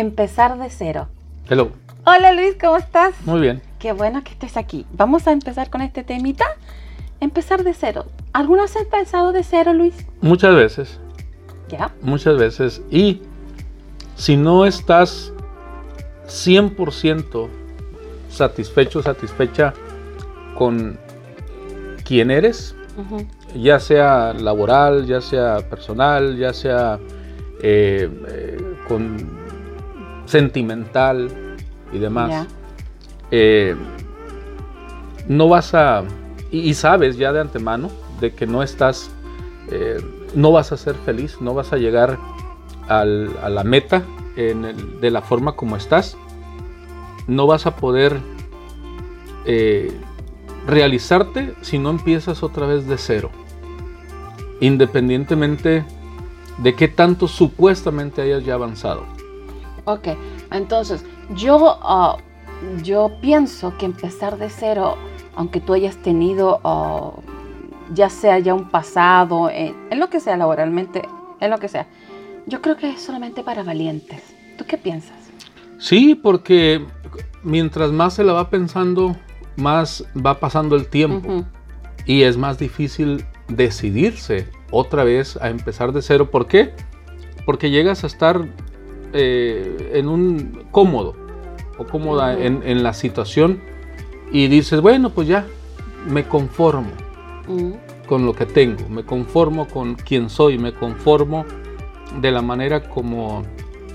empezar 0.00 0.58
de 0.58 0.68
cero. 0.68 1.08
Hello. 1.48 1.70
Hola 2.04 2.32
Luis, 2.32 2.54
¿cómo 2.60 2.76
estás? 2.76 3.14
Muy 3.24 3.40
bien. 3.40 3.62
Qué 3.78 3.92
bueno 3.92 4.22
que 4.22 4.32
estés 4.32 4.58
aquí. 4.58 4.84
Vamos 4.92 5.26
a 5.26 5.32
empezar 5.32 5.70
con 5.70 5.80
este 5.80 6.04
temita. 6.04 6.44
Empezar 7.20 7.64
de 7.64 7.72
cero. 7.72 8.04
¿Alguna 8.34 8.62
vez 8.62 8.76
has 8.76 8.82
empezado 8.82 9.32
de 9.32 9.42
cero, 9.42 9.72
Luis? 9.72 9.94
Muchas 10.20 10.54
veces. 10.54 11.00
Ya. 11.68 11.90
Muchas 12.02 12.36
veces. 12.36 12.82
Y 12.90 13.22
si 14.16 14.36
no 14.36 14.66
estás 14.66 15.32
100% 16.26 17.48
satisfecho, 18.28 19.02
satisfecha 19.02 19.72
con 20.58 20.98
quién 22.04 22.30
eres, 22.30 22.74
ya 23.54 23.80
sea 23.80 24.34
laboral, 24.34 25.06
ya 25.06 25.22
sea 25.22 25.58
personal, 25.70 26.36
ya 26.36 26.52
sea 26.52 26.98
eh, 27.62 28.10
eh, 28.28 28.74
con 28.86 29.35
sentimental 30.26 31.28
y 31.92 31.98
demás, 31.98 32.28
eh, 33.30 33.74
no 35.28 35.48
vas 35.48 35.74
a, 35.74 36.04
y, 36.50 36.60
y 36.60 36.74
sabes 36.74 37.16
ya 37.16 37.32
de 37.32 37.40
antemano 37.40 37.90
de 38.20 38.32
que 38.34 38.46
no 38.46 38.62
estás, 38.62 39.10
eh, 39.70 39.98
no 40.34 40.52
vas 40.52 40.72
a 40.72 40.76
ser 40.76 40.94
feliz, 40.94 41.40
no 41.40 41.54
vas 41.54 41.72
a 41.72 41.76
llegar 41.76 42.18
al- 42.88 43.36
a 43.42 43.48
la 43.48 43.64
meta 43.64 44.02
en 44.36 44.64
el- 44.64 45.00
de 45.00 45.10
la 45.10 45.22
forma 45.22 45.52
como 45.56 45.76
estás, 45.76 46.16
no 47.26 47.46
vas 47.46 47.66
a 47.66 47.76
poder 47.76 48.20
eh, 49.48 49.92
realizarte 50.66 51.54
si 51.62 51.78
no 51.78 51.90
empiezas 51.90 52.42
otra 52.42 52.66
vez 52.66 52.86
de 52.88 52.98
cero, 52.98 53.30
independientemente 54.60 55.84
de 56.58 56.74
qué 56.74 56.88
tanto 56.88 57.28
supuestamente 57.28 58.22
hayas 58.22 58.44
ya 58.44 58.54
avanzado. 58.54 59.04
Ok, 59.86 60.08
entonces 60.50 61.04
yo, 61.36 61.78
ah, 61.80 62.16
yo 62.82 63.12
pienso 63.20 63.76
que 63.78 63.86
empezar 63.86 64.36
de 64.36 64.50
cero, 64.50 64.96
aunque 65.36 65.60
tú 65.60 65.74
hayas 65.74 65.96
tenido 65.96 66.60
ah, 66.64 67.12
ya 67.94 68.10
sea 68.10 68.40
ya 68.40 68.52
un 68.52 68.68
pasado, 68.68 69.48
en, 69.48 69.76
en 69.90 70.00
lo 70.00 70.10
que 70.10 70.18
sea 70.18 70.36
laboralmente, 70.36 71.02
en 71.40 71.50
lo 71.50 71.58
que 71.58 71.68
sea, 71.68 71.86
yo 72.46 72.60
creo 72.60 72.76
que 72.76 72.90
es 72.90 73.00
solamente 73.00 73.42
para 73.42 73.62
valientes. 73.62 74.22
¿Tú 74.58 74.64
qué 74.66 74.76
piensas? 74.76 75.16
Sí, 75.78 76.16
porque 76.16 76.84
mientras 77.44 77.92
más 77.92 78.14
se 78.14 78.24
la 78.24 78.32
va 78.32 78.50
pensando, 78.50 79.16
más 79.56 80.04
va 80.14 80.40
pasando 80.40 80.74
el 80.74 80.88
tiempo 80.88 81.44
y 82.06 82.22
es 82.22 82.36
más 82.36 82.58
difícil 82.58 83.24
decidirse 83.48 84.48
otra 84.70 85.04
vez 85.04 85.36
a 85.36 85.48
empezar 85.48 85.92
de 85.92 86.02
cero. 86.02 86.30
¿Por 86.30 86.46
qué? 86.46 86.74
Porque 87.44 87.70
llegas 87.70 88.02
a 88.02 88.08
estar 88.08 88.48
eh, 89.12 89.92
en 89.94 90.08
un 90.08 90.64
cómodo 90.70 91.14
o 91.78 91.84
cómoda 91.84 92.32
Ujú. 92.34 92.42
en, 92.42 92.62
en 92.64 92.82
la 92.82 92.92
situación 92.94 93.60
y 94.32 94.48
dices, 94.48 94.80
bueno, 94.80 95.10
pues 95.10 95.28
ya, 95.28 95.46
me 96.08 96.24
conformo 96.24 96.90
con 98.08 98.24
lo 98.26 98.32
que 98.34 98.46
tengo, 98.46 98.88
me 98.88 99.04
conformo 99.04 99.66
con 99.68 99.94
quien 99.94 100.30
soy, 100.30 100.58
me 100.58 100.72
conformo 100.72 101.44
de 102.20 102.30
la 102.30 102.42
manera 102.42 102.88
como 102.88 103.42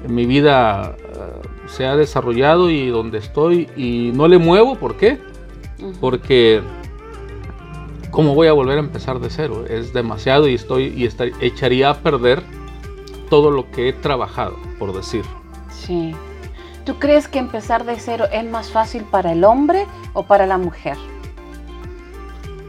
mi 0.08 0.26
vida 0.26 0.96
eh, 1.00 1.48
se 1.68 1.86
ha 1.86 1.96
desarrollado 1.96 2.70
y 2.70 2.88
donde 2.88 3.18
estoy 3.20 3.70
y 3.76 4.12
no 4.14 4.28
le 4.28 4.38
muevo, 4.38 4.76
¿por 4.76 4.96
qué? 4.96 5.18
Porque 6.00 6.62
¿cómo 8.12 8.36
voy 8.36 8.48
a 8.48 8.54
volver 8.54 8.78
a 8.78 8.82
empezar 8.82 9.20
de 9.20 9.30
cero? 9.30 9.66
Es 9.70 9.94
demasiado 9.94 10.48
y 10.48 10.54
estoy 10.56 10.94
y 10.96 11.06
estar- 11.06 11.32
echaría 11.42 11.90
a 11.92 11.98
perder 11.98 12.42
todo 13.32 13.50
lo 13.50 13.72
que 13.72 13.88
he 13.88 13.94
trabajado, 13.94 14.58
por 14.78 14.94
decir. 14.94 15.24
Sí. 15.70 16.14
¿Tú 16.86 17.00
crees 17.00 17.30
que 17.30 17.40
empezar 17.40 17.86
de 17.86 17.98
cero 17.98 18.26
es 18.30 18.44
más 18.44 18.72
fácil 18.72 19.04
para 19.06 19.32
el 19.32 19.46
hombre 19.46 19.88
o 20.12 20.24
para 20.24 20.46
la 20.46 20.58
mujer? 20.58 20.98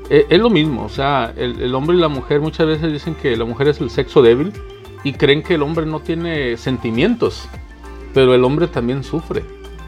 Eh, 0.09 0.25
es 0.31 0.39
lo 0.39 0.51
mismo, 0.51 0.85
o 0.85 0.89
sea, 0.89 1.35
el, 1.37 1.61
el 1.61 1.75
hombre 1.75 1.97
y 1.97 2.01
la 2.01 2.07
mujer 2.07 2.41
muchas 2.41 2.69
veces 2.69 2.93
dicen 2.93 3.17
que 3.17 3.37
la 3.37 3.45
mujer 3.45 3.67
es 3.69 3.81
el 3.81 3.91
sexo 3.91 4.23
débil 4.23 4.53
y 5.03 5.15
creen 5.15 5.43
que 5.43 5.55
el 5.55 5.63
hombre 5.63 5.85
no 5.85 5.99
tiene 5.99 6.57
sentimientos, 6.57 7.49
pero 8.15 8.33
el 8.33 8.45
hombre 8.45 8.69
también 8.69 9.03
sufre. 9.03 9.43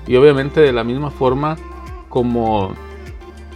Y 0.09 0.17
obviamente 0.17 0.61
de 0.61 0.73
la 0.73 0.83
misma 0.83 1.13
forma 1.13 1.57
como 2.09 2.75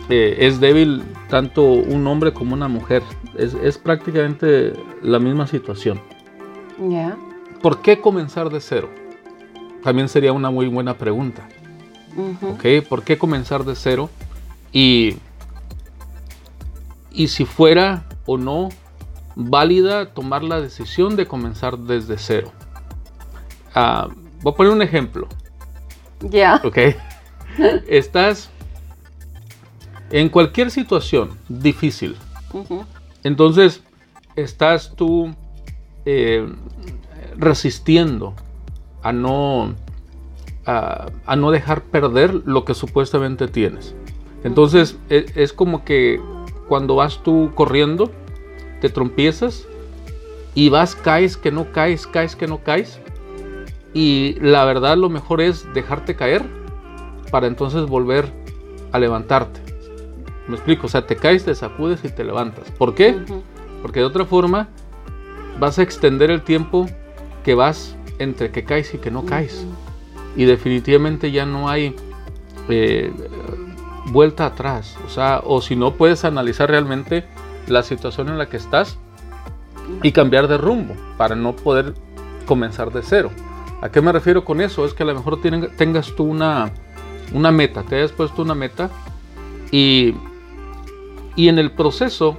eh, 0.08 0.36
es 0.38 0.60
débil 0.60 1.02
tanto 1.28 1.64
un 1.64 2.06
hombre 2.06 2.32
como 2.32 2.54
una 2.54 2.68
mujer, 2.68 3.02
es, 3.36 3.54
es 3.54 3.76
prácticamente 3.76 4.72
la 5.02 5.18
misma 5.18 5.48
situación. 5.48 6.00
¿Por 7.62 7.82
qué 7.82 8.00
comenzar 8.00 8.50
de 8.50 8.60
cero? 8.60 8.88
También 9.82 10.08
sería 10.08 10.32
una 10.32 10.50
muy 10.50 10.66
buena 10.68 10.96
pregunta. 10.96 11.48
¿ok? 12.42 12.86
¿Por 12.88 13.02
qué 13.02 13.16
comenzar 13.18 13.64
de 13.64 13.74
cero? 13.74 14.10
Y, 14.72 15.16
y 17.12 17.28
si 17.28 17.44
fuera 17.44 18.04
o 18.26 18.36
no 18.36 18.68
válida 19.34 20.12
tomar 20.12 20.42
la 20.42 20.60
decisión 20.60 21.16
de 21.16 21.26
comenzar 21.26 21.78
desde 21.78 22.18
cero. 22.18 22.52
Ah, 23.74 24.08
voy 24.42 24.52
a 24.52 24.56
poner 24.56 24.72
un 24.72 24.82
ejemplo, 24.82 25.28
Ya. 26.20 26.60
¿ok? 26.64 26.78
Estás 27.88 28.50
en 30.10 30.28
cualquier 30.28 30.70
situación 30.70 31.30
difícil. 31.48 32.16
Entonces, 33.22 33.82
estás 34.36 34.94
tú 34.96 35.34
eh, 36.10 36.46
resistiendo 37.36 38.32
a 39.02 39.12
no, 39.12 39.74
a, 40.64 41.08
a 41.26 41.36
no 41.36 41.50
dejar 41.50 41.82
perder 41.82 42.32
lo 42.46 42.64
que 42.64 42.72
supuestamente 42.72 43.46
tienes. 43.46 43.94
Entonces, 44.42 44.96
e- 45.10 45.26
es, 45.34 45.52
como 45.52 45.84
que 45.84 46.18
cuando 46.66 46.96
vas 46.96 47.22
tú 47.22 47.50
corriendo, 47.54 48.10
te 48.80 48.88
trompiezas 48.88 49.66
y 50.54 50.70
vas, 50.70 50.94
caes, 50.94 51.36
que 51.36 51.52
no 51.52 51.72
caes, 51.72 52.06
caes, 52.06 52.36
que 52.36 52.46
no 52.46 52.62
caes. 52.62 52.98
Y 53.92 54.38
la 54.40 54.64
verdad 54.64 54.96
lo 54.96 55.10
mejor 55.10 55.42
es 55.42 55.70
dejarte 55.74 56.16
caer 56.16 56.42
para 57.30 57.48
entonces 57.48 57.84
volver 57.84 58.32
a 58.92 58.98
levantarte. 58.98 59.60
Me 60.46 60.54
explico, 60.54 60.86
o 60.86 60.88
sea, 60.88 61.06
te 61.06 61.16
caes, 61.16 61.44
te 61.44 61.54
sacudes 61.54 62.02
y 62.02 62.08
te 62.08 62.24
levantas. 62.24 62.70
¿Por 62.78 62.94
qué? 62.94 63.14
Porque 63.82 64.00
de 64.00 64.06
otra 64.06 64.24
forma 64.24 64.68
vas 65.58 65.78
a 65.78 65.82
extender 65.82 66.30
el 66.30 66.42
tiempo 66.42 66.86
que 67.44 67.54
vas 67.54 67.96
entre 68.18 68.50
que 68.50 68.64
caes 68.64 68.94
y 68.94 68.98
que 68.98 69.10
no 69.10 69.24
caes. 69.24 69.64
Y 70.36 70.44
definitivamente 70.44 71.30
ya 71.30 71.46
no 71.46 71.68
hay 71.68 71.94
eh, 72.68 73.12
vuelta 74.12 74.46
atrás. 74.46 74.96
O 75.06 75.08
sea, 75.08 75.40
o 75.44 75.60
si 75.60 75.76
no 75.76 75.94
puedes 75.94 76.24
analizar 76.24 76.70
realmente 76.70 77.24
la 77.66 77.82
situación 77.82 78.28
en 78.28 78.38
la 78.38 78.48
que 78.48 78.56
estás 78.56 78.98
y 80.02 80.12
cambiar 80.12 80.48
de 80.48 80.58
rumbo 80.58 80.94
para 81.16 81.34
no 81.34 81.54
poder 81.56 81.94
comenzar 82.46 82.92
de 82.92 83.02
cero. 83.02 83.30
¿A 83.80 83.90
qué 83.90 84.00
me 84.00 84.12
refiero 84.12 84.44
con 84.44 84.60
eso? 84.60 84.84
Es 84.84 84.92
que 84.94 85.02
a 85.02 85.06
lo 85.06 85.14
mejor 85.14 85.40
tienen- 85.40 85.68
tengas 85.76 86.14
tú 86.16 86.24
una, 86.24 86.70
una 87.32 87.50
meta, 87.52 87.82
te 87.82 87.96
hayas 87.96 88.12
puesto 88.12 88.42
una 88.42 88.54
meta 88.54 88.90
y, 89.70 90.14
y 91.36 91.48
en 91.48 91.58
el 91.58 91.70
proceso 91.72 92.36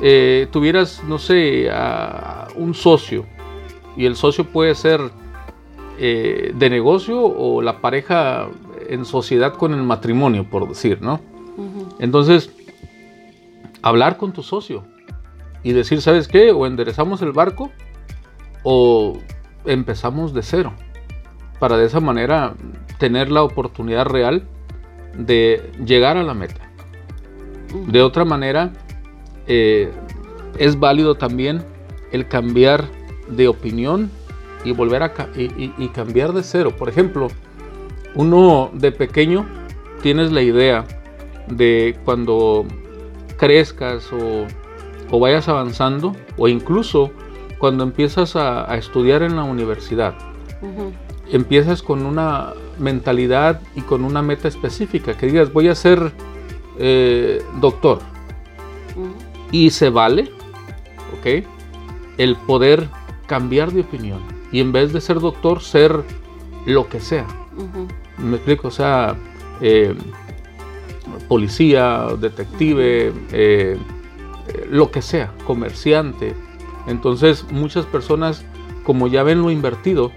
eh, 0.00 0.48
tuvieras, 0.50 1.02
no 1.06 1.18
sé, 1.18 1.68
a 1.70 2.48
un 2.56 2.74
socio 2.74 3.26
y 3.96 4.06
el 4.06 4.16
socio 4.16 4.44
puede 4.44 4.74
ser 4.74 5.00
eh, 5.98 6.52
de 6.54 6.70
negocio 6.70 7.22
o 7.22 7.60
la 7.60 7.80
pareja 7.80 8.48
en 8.88 9.04
sociedad 9.04 9.54
con 9.54 9.74
el 9.74 9.82
matrimonio, 9.82 10.48
por 10.48 10.66
decir, 10.68 11.02
¿no? 11.02 11.20
Entonces, 11.98 12.50
hablar 13.82 14.16
con 14.16 14.32
tu 14.32 14.42
socio 14.42 14.84
y 15.62 15.72
decir, 15.72 16.00
¿sabes 16.00 16.26
qué? 16.26 16.52
O 16.52 16.66
enderezamos 16.66 17.20
el 17.20 17.32
barco 17.32 17.70
o 18.62 19.18
empezamos 19.66 20.32
de 20.32 20.42
cero. 20.42 20.72
Para 21.58 21.76
de 21.76 21.84
esa 21.84 22.00
manera 22.00 22.54
tener 22.98 23.30
la 23.30 23.42
oportunidad 23.42 24.06
real 24.06 24.44
de 25.14 25.70
llegar 25.84 26.16
a 26.16 26.22
la 26.22 26.32
meta. 26.32 26.70
De 27.86 28.00
otra 28.00 28.24
manera, 28.24 28.72
eh, 29.46 29.90
es 30.58 30.78
válido 30.78 31.14
también 31.14 31.62
el 32.12 32.26
cambiar 32.28 32.84
de 33.28 33.48
opinión 33.48 34.10
y 34.64 34.72
volver 34.72 35.02
a 35.02 35.12
ca- 35.12 35.28
y, 35.36 35.44
y- 35.44 35.74
y 35.78 35.88
cambiar 35.88 36.32
de 36.32 36.42
cero. 36.42 36.74
Por 36.76 36.88
ejemplo, 36.88 37.28
uno 38.14 38.70
de 38.74 38.92
pequeño 38.92 39.46
tienes 40.02 40.32
la 40.32 40.42
idea 40.42 40.84
de 41.48 41.96
cuando 42.04 42.64
crezcas 43.36 44.12
o, 44.12 44.46
o 45.10 45.20
vayas 45.20 45.48
avanzando 45.48 46.14
o 46.36 46.48
incluso 46.48 47.10
cuando 47.58 47.84
empiezas 47.84 48.36
a, 48.36 48.70
a 48.70 48.76
estudiar 48.76 49.22
en 49.22 49.36
la 49.36 49.44
universidad. 49.44 50.14
Empiezas 51.30 51.82
con 51.82 52.04
una 52.04 52.54
mentalidad 52.78 53.60
y 53.76 53.82
con 53.82 54.04
una 54.04 54.20
meta 54.22 54.48
específica, 54.48 55.16
que 55.16 55.26
digas 55.26 55.52
voy 55.52 55.68
a 55.68 55.74
ser 55.74 56.12
eh, 56.78 57.42
doctor. 57.60 57.98
Y 59.50 59.70
se 59.70 59.90
vale, 59.90 60.30
¿ok? 61.18 61.44
El 62.18 62.36
poder 62.36 62.88
cambiar 63.26 63.72
de 63.72 63.82
opinión 63.82 64.20
y 64.52 64.60
en 64.60 64.72
vez 64.72 64.92
de 64.92 65.00
ser 65.00 65.20
doctor, 65.20 65.60
ser 65.62 66.02
lo 66.66 66.88
que 66.88 67.00
sea. 67.00 67.26
Me 68.18 68.36
explico, 68.36 68.68
o 68.68 68.70
sea, 68.70 69.16
eh, 69.60 69.94
policía, 71.28 72.08
detective, 72.18 73.12
eh, 73.32 73.78
lo 74.68 74.90
que 74.90 75.02
sea, 75.02 75.32
comerciante. 75.46 76.34
Entonces 76.86 77.44
muchas 77.50 77.86
personas, 77.86 78.44
como 78.84 79.06
ya 79.06 79.22
ven 79.22 79.42
lo 79.42 79.50
invertido, 79.50 80.12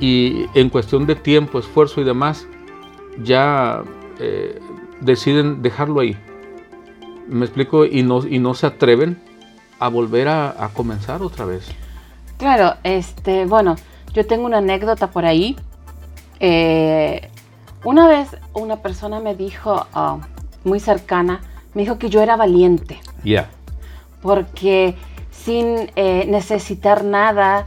y 0.00 0.46
en 0.54 0.70
cuestión 0.70 1.06
de 1.06 1.14
tiempo, 1.16 1.58
esfuerzo 1.58 2.00
y 2.00 2.04
demás, 2.04 2.46
ya 3.22 3.82
eh, 4.18 4.58
deciden 5.00 5.62
dejarlo 5.62 6.00
ahí. 6.00 6.16
Me 7.28 7.44
explico, 7.44 7.84
y 7.84 8.02
no, 8.02 8.26
y 8.26 8.38
no 8.38 8.54
se 8.54 8.66
atreven 8.66 9.20
a 9.78 9.88
volver 9.88 10.28
a, 10.28 10.70
comenzar 10.74 11.22
otra 11.22 11.44
vez. 11.44 11.68
Claro, 12.38 12.74
este, 12.82 13.46
bueno, 13.46 13.76
yo 14.12 14.26
tengo 14.26 14.46
una 14.46 14.58
anécdota 14.58 15.10
por 15.10 15.24
ahí. 15.24 15.56
Eh, 16.40 17.28
una 17.84 18.08
vez 18.08 18.36
una 18.54 18.76
persona 18.76 19.20
me 19.20 19.34
dijo, 19.34 19.86
ah, 19.92 20.18
muy 20.64 20.80
cercana, 20.80 21.40
me 21.74 21.82
dijo 21.82 21.98
que 21.98 22.08
yo 22.08 22.22
era 22.22 22.36
valiente. 22.36 23.00
Ya. 23.24 23.50
Porque 24.22 24.96
sin 25.30 25.90
eh, 25.96 26.24
necesitar 26.28 27.04
nada, 27.04 27.66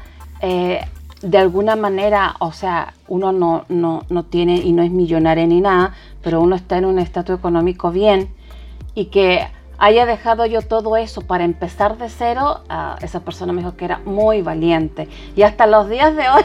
de 1.21 1.37
alguna 1.37 1.75
manera, 1.75 2.35
o 2.39 2.51
sea, 2.51 2.93
uno 3.07 3.31
no, 3.31 3.65
no, 3.69 4.03
no, 4.09 4.23
tiene 4.23 4.57
y 4.57 4.71
no 4.71 4.81
es 4.81 4.91
millonario 4.91 5.45
ni 5.45 5.61
nada, 5.61 5.93
pero 6.23 6.41
uno 6.41 6.55
está 6.55 6.77
en 6.77 6.85
un 6.85 6.99
estatus 6.99 7.37
económico 7.37 7.91
bien 7.91 8.29
y 8.95 9.05
que 9.05 9.47
haya 9.77 10.05
dejado 10.05 10.45
yo 10.45 10.61
todo 10.61 10.95
eso 10.97 11.21
para 11.21 11.43
empezar 11.43 11.97
de 11.97 12.09
cero, 12.09 12.61
esa 13.01 13.21
persona 13.21 13.53
me 13.53 13.61
dijo 13.61 13.75
que 13.75 13.85
era 13.85 13.99
muy 14.05 14.41
valiente. 14.41 15.07
Y 15.35 15.41
hasta 15.41 15.65
los 15.65 15.89
días 15.89 16.15
de 16.15 16.29
hoy, 16.29 16.43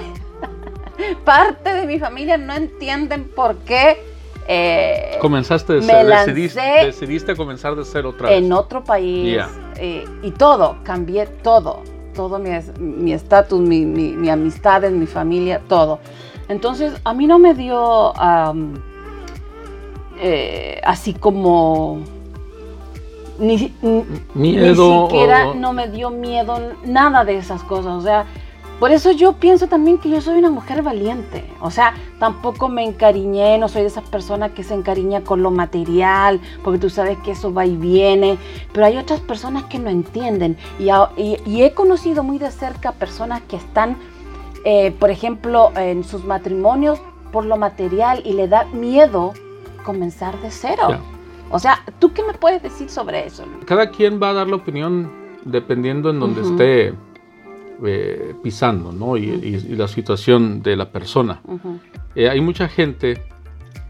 parte 1.24 1.74
de 1.74 1.86
mi 1.86 1.98
familia 1.98 2.38
no 2.38 2.54
entienden 2.54 3.24
por 3.24 3.56
qué. 3.58 3.98
Eh, 4.48 5.18
Comenzaste 5.20 5.74
de 5.74 5.82
cero, 5.82 6.08
decidiste, 6.08 6.60
decidiste, 6.60 7.36
comenzar 7.36 7.74
de 7.74 7.84
cero 7.84 8.10
otra 8.10 8.28
vez. 8.28 8.38
En 8.38 8.52
otro 8.52 8.82
país. 8.84 9.38
Eh, 9.76 10.04
y 10.22 10.30
todo, 10.30 10.78
cambié 10.82 11.26
todo 11.26 11.82
todo 12.16 12.38
mi 12.38 13.12
estatus, 13.12 13.60
mi, 13.60 13.84
mi, 13.84 14.12
mi, 14.12 14.30
amistades, 14.30 14.90
mi 14.90 15.06
familia, 15.06 15.60
todo. 15.68 16.00
Entonces, 16.48 16.94
a 17.04 17.12
mí 17.12 17.26
no 17.26 17.38
me 17.38 17.54
dio 17.54 18.14
eh, 20.18 20.80
así 20.82 21.12
como 21.12 22.00
ni, 23.38 23.74
miedo. 24.34 25.02
Ni 25.02 25.06
siquiera 25.06 25.54
no 25.54 25.72
me 25.72 25.88
dio 25.88 26.10
miedo 26.10 26.58
nada 26.84 27.24
de 27.24 27.36
esas 27.36 27.62
cosas. 27.62 27.92
O 27.92 28.00
sea, 28.02 28.26
por 28.78 28.90
eso 28.90 29.10
yo 29.10 29.32
pienso 29.34 29.68
también 29.68 29.96
que 29.96 30.10
yo 30.10 30.20
soy 30.20 30.38
una 30.38 30.50
mujer 30.50 30.82
valiente. 30.82 31.44
O 31.60 31.70
sea, 31.70 31.94
tampoco 32.18 32.68
me 32.68 32.84
encariñé, 32.84 33.56
no 33.56 33.68
soy 33.68 33.82
de 33.82 33.88
esas 33.88 34.06
personas 34.08 34.52
que 34.52 34.62
se 34.64 34.74
encariña 34.74 35.22
con 35.22 35.42
lo 35.42 35.50
material, 35.50 36.40
porque 36.62 36.78
tú 36.78 36.90
sabes 36.90 37.16
que 37.24 37.30
eso 37.30 37.54
va 37.54 37.64
y 37.64 37.76
viene. 37.76 38.36
Pero 38.72 38.84
hay 38.84 38.98
otras 38.98 39.20
personas 39.20 39.64
que 39.64 39.78
no 39.78 39.88
entienden. 39.88 40.58
Y, 40.78 41.62
he 41.62 41.72
conocido 41.72 42.22
muy 42.22 42.38
de 42.38 42.50
cerca 42.50 42.92
personas 42.92 43.40
que 43.48 43.56
están, 43.56 43.96
eh, 44.64 44.90
por 44.98 45.10
ejemplo, 45.10 45.72
en 45.74 46.04
sus 46.04 46.24
matrimonios 46.24 47.00
por 47.32 47.46
lo 47.46 47.56
material 47.56 48.22
y 48.26 48.34
le 48.34 48.46
da 48.46 48.64
miedo 48.66 49.32
comenzar 49.84 50.38
de 50.42 50.50
cero. 50.50 51.15
O 51.50 51.58
sea, 51.58 51.82
¿tú 51.98 52.12
qué 52.12 52.22
me 52.22 52.34
puedes 52.34 52.62
decir 52.62 52.88
sobre 52.88 53.26
eso? 53.26 53.44
Cada 53.66 53.90
quien 53.90 54.20
va 54.20 54.30
a 54.30 54.32
dar 54.32 54.48
la 54.48 54.56
opinión 54.56 55.10
dependiendo 55.44 56.10
en 56.10 56.20
donde 56.20 56.42
esté 56.42 56.94
eh, 57.84 58.34
pisando, 58.42 58.92
¿no? 58.92 59.16
Y, 59.16 59.76
la 59.76 59.86
situación 59.86 60.62
de 60.62 60.76
la 60.76 60.90
persona. 60.90 61.40
Eh, 62.14 62.28
hay 62.28 62.40
mucha 62.40 62.68
gente 62.68 63.22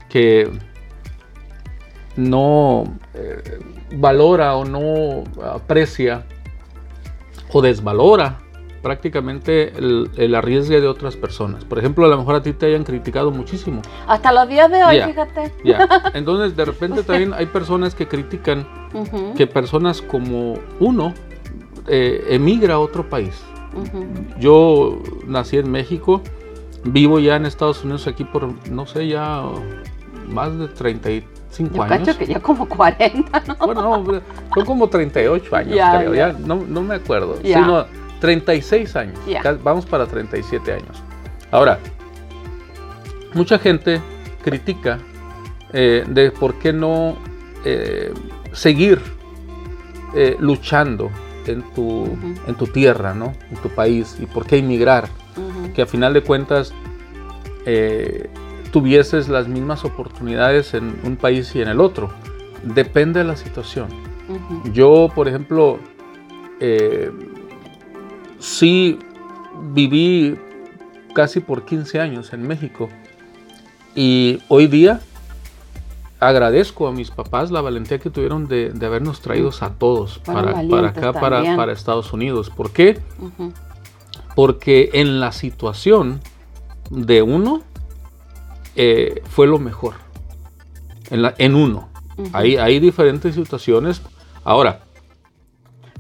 que 0.09 0.51
no 2.17 2.85
eh, 3.15 3.61
valora 3.97 4.57
o 4.57 4.65
no 4.65 5.25
aprecia 5.45 6.27
o 7.53 7.63
desvalora 7.63 8.39
prácticamente 8.87 9.77
el, 9.77 10.09
el, 10.17 10.33
arriesgue 10.37 10.81
de 10.81 10.87
otras 10.87 11.17
personas. 11.17 11.65
Por 11.65 11.81
ejemplo, 11.81 12.07
a 12.07 12.09
lo 12.09 12.17
mejor 12.19 12.37
a 12.37 12.43
ti 12.43 12.53
te 12.53 12.67
hayan 12.67 12.85
criticado 12.85 13.33
muchísimo. 13.33 13.83
Hasta 14.07 14.31
los 14.31 14.49
días 14.49 14.71
de 14.71 14.85
hoy, 14.85 15.01
fíjate. 15.01 15.53
Entonces, 16.15 16.57
de 16.57 16.65
repente 16.65 17.03
también 17.03 17.35
hay 17.35 17.47
personas 17.47 17.97
que 17.97 18.07
critican 18.07 18.65
que 19.37 19.49
personas 19.49 20.01
como 20.01 20.55
uno 20.79 21.15
emigra 21.89 22.75
a 22.75 22.79
otro 22.79 23.09
país. 23.09 23.43
Yo 24.39 25.01
nací 25.27 25.59
en 25.59 25.69
México, 25.69 26.23
vivo 26.85 27.19
ya 27.19 27.35
en 27.35 27.45
Estados 27.45 27.83
Unidos 27.83 28.07
aquí 28.07 28.23
por, 28.23 28.49
no 28.71 28.87
sé, 28.87 29.09
ya 29.09 29.43
más 30.29 30.57
de 30.57 30.69
35 30.69 31.75
Yo 31.75 31.83
años. 31.83 32.07
Cacho 32.07 32.19
que 32.19 32.27
ya 32.27 32.39
como 32.39 32.69
40, 32.69 33.43
¿no? 33.49 33.57
Bueno, 33.67 33.83
no, 33.83 34.23
son 34.55 34.65
como 34.65 34.89
38 34.89 35.57
años, 35.57 35.79
creo, 35.99 36.15
ya, 36.15 36.33
no, 36.33 36.63
no, 36.69 36.83
me 36.83 36.95
acuerdo. 36.95 37.37
Sino 37.43 38.06
36 38.21 38.97
años, 38.97 39.19
vamos 39.63 39.87
para 39.87 40.07
37 40.07 40.73
años. 40.73 41.03
Ahora, 41.51 41.79
mucha 43.35 43.59
gente 43.59 44.01
critica 44.43 44.99
eh, 45.73 46.05
de 46.09 46.31
por 46.31 46.59
qué 46.59 46.73
no 46.73 47.17
eh, 47.65 48.13
seguir 48.53 49.01
eh, 50.15 50.37
luchando 50.39 51.11
en 51.47 51.63
tu, 51.75 52.07
en 52.47 52.55
tu 52.55 52.67
tierra, 52.67 53.15
¿no? 53.15 53.33
En 53.51 53.57
tu 53.59 53.69
país. 53.69 54.17
¿Y 54.21 54.27
por 54.27 54.47
qué 54.47 54.59
emigrar? 54.59 55.09
Que 55.75 55.83
a 55.83 55.87
final 55.87 56.15
de 56.15 56.23
cuentas 56.23 56.73
tuvieses 58.71 59.29
las 59.29 59.49
mismas 59.49 59.85
oportunidades 59.85 60.75
en 60.75 60.99
un 61.05 61.17
país 61.17 61.55
y 61.55 61.63
en 61.63 61.69
el 61.69 61.81
otro. 61.81 62.11
Depende 62.63 63.21
de 63.21 63.27
la 63.27 63.37
situación. 63.37 63.89
Yo, 64.73 65.11
por 65.15 65.29
ejemplo, 65.29 65.79
eh, 66.61 67.11
sí 68.39 68.99
viví 69.73 70.37
casi 71.15 71.41
por 71.41 71.65
15 71.65 72.01
años 72.01 72.33
en 72.33 72.47
México 72.47 72.89
y 73.95 74.41
hoy 74.49 74.67
día 74.67 75.01
agradezco 76.21 76.87
a 76.87 76.93
mis 76.93 77.11
papás 77.11 77.51
la 77.51 77.61
valentía 77.61 77.99
que 77.99 78.11
tuvieron 78.11 78.49
de, 78.49 78.73
habernos 78.83 79.21
traídos 79.21 79.63
a 79.63 79.71
todos 79.71 80.19
para, 80.19 80.59
acá, 80.89 81.13
para, 81.13 81.73
Estados 81.73 82.13
Unidos. 82.13 82.51
¿Por 82.51 82.71
qué? 82.71 83.01
Porque 84.35 84.91
en 84.95 85.21
la 85.21 85.33
situación 85.33 86.21
de 86.91 87.23
uno 87.23 87.63
eh, 88.77 89.23
fue 89.25 89.47
lo 89.47 89.59
mejor. 89.59 89.95
En, 91.11 91.23
la, 91.23 91.35
en 91.39 91.55
uno. 91.55 91.89
hay, 92.33 92.57
hay 92.57 92.81
diferentes 92.81 93.35
situaciones. 93.35 94.03
Ahora, 94.45 94.81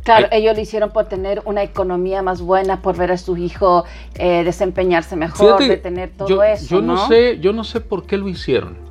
Claro, 0.07 0.29
ellos 0.31 0.57
lo 0.57 0.63
hicieron 0.63 0.91
por 0.91 1.05
tener 1.05 1.43
una 1.45 1.63
economía 1.63 2.23
más 2.23 2.41
buena, 2.41 2.81
por 2.81 2.97
ver 2.97 3.13
a 3.13 3.19
su 3.19 3.37
hijo 3.37 3.85
eh, 4.15 4.43
desempeñarse 4.43 5.17
mejor, 5.17 5.61
de 5.61 5.77
tener 5.77 6.11
todo 6.17 6.43
eso. 6.43 6.77
Yo 6.77 6.81
¿no? 6.81 7.07
sé, 7.09 7.39
yo 7.41 7.53
no 7.53 7.65
sé 7.65 7.83
por 7.83 8.07
qué 8.07 8.17
lo 8.17 8.29
hicieron 8.29 8.87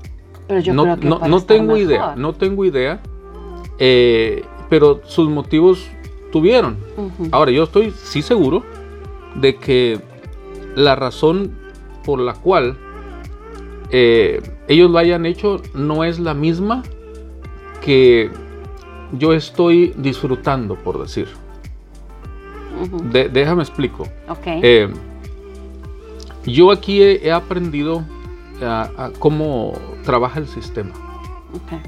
no, 0.47 0.95
no, 0.95 1.43
tengo 1.43 1.77
idea, 1.77 2.15
no 2.15 2.33
tengo 2.33 2.65
idea, 2.65 2.99
eh, 3.79 4.43
pero 4.69 5.01
sus 5.05 5.29
motivos 5.29 5.87
tuvieron. 6.31 6.77
Ahora, 7.31 7.51
yo 7.51 7.63
estoy 7.63 7.91
sí 7.91 8.21
seguro 8.21 8.63
de 9.35 9.55
que 9.55 9.99
la 10.75 10.95
razón 10.95 11.57
por 12.03 12.19
la 12.19 12.33
cual 12.33 12.77
eh, 13.91 14.41
ellos 14.67 14.91
lo 14.91 14.97
hayan 14.97 15.25
hecho 15.25 15.61
no 15.73 16.03
es 16.03 16.19
la 16.19 16.33
misma 16.33 16.83
que 17.81 18.29
yo 19.17 19.33
estoy 19.33 19.93
disfrutando, 19.97 20.75
por 20.75 21.01
decir. 21.01 21.27
déjame 23.11 23.63
explico. 23.63 24.07
Eh, 24.45 24.89
yo 26.45 26.71
aquí 26.71 27.01
he 27.01 27.31
aprendido 27.31 28.03
a, 28.61 29.11
cómo 29.19 29.73
trabaja 30.03 30.39
el 30.39 30.47
sistema. 30.47 30.91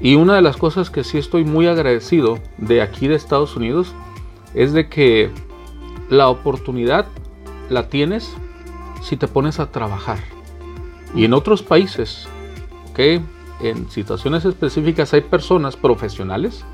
Y 0.02 0.16
una 0.16 0.36
de 0.36 0.42
las 0.42 0.56
cosas 0.56 0.90
que 0.90 1.04
sí 1.04 1.18
estoy 1.18 1.44
muy 1.44 1.68
agradecido 1.68 2.40
de 2.58 2.82
aquí 2.82 3.08
de 3.08 3.16
Estados 3.16 3.56
Unidos 3.56 3.94
es 4.54 4.72
de 4.72 4.88
que 4.88 5.30
la 6.10 6.30
oportunidad 6.30 7.06
la 7.70 7.90
tienes 7.90 8.34
si 9.02 9.18
te 9.18 9.28
pones 9.28 9.60
a 9.60 9.72
trabajar. 9.72 10.20
Y 11.14 11.26
en 11.26 11.34
otros 11.34 11.64
países, 11.64 12.28
¿okay? 12.92 13.22
En 13.62 13.90
situaciones 13.90 14.46
específicas 14.46 15.14
hay 15.14 15.22
personas 15.22 15.76
profesionales 15.76 16.66